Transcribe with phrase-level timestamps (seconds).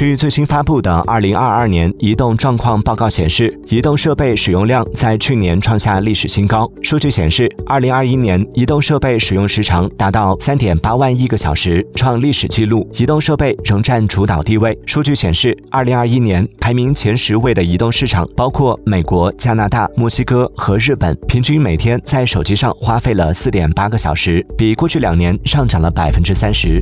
[0.00, 6.66] 据最新发布的二零二二年移动状况报告显示，移动设备使用量在去年创下历史新高。
[6.82, 12.90] 数据显示，二零二一年移动设备使用时长达到三点八万亿个小时，创历史纪录。
[12.94, 14.78] 移动设备仍占主导地位。
[14.86, 26.80] 数据显示，二零二一年排名前十位的移动市场包括美国、加拿大、墨西哥和日本，平均每天在手机上花费了四点八个小时，比过去两年上涨了百分之三十。